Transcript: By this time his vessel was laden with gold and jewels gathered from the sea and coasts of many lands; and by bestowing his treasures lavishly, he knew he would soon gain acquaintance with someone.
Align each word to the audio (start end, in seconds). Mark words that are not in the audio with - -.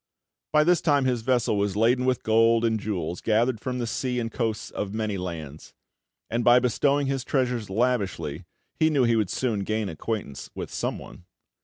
By 0.51 0.63
this 0.63 0.81
time 0.81 1.05
his 1.05 1.21
vessel 1.21 1.57
was 1.59 1.75
laden 1.75 2.05
with 2.05 2.23
gold 2.23 2.65
and 2.65 2.79
jewels 2.79 3.21
gathered 3.21 3.59
from 3.59 3.77
the 3.77 3.85
sea 3.85 4.19
and 4.19 4.31
coasts 4.31 4.71
of 4.71 4.95
many 4.95 5.15
lands; 5.15 5.75
and 6.27 6.43
by 6.43 6.57
bestowing 6.57 7.05
his 7.05 7.23
treasures 7.23 7.69
lavishly, 7.69 8.45
he 8.79 8.89
knew 8.89 9.03
he 9.03 9.15
would 9.15 9.29
soon 9.29 9.59
gain 9.59 9.89
acquaintance 9.89 10.49
with 10.55 10.73
someone. 10.73 11.25